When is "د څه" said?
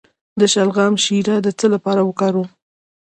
1.41-1.65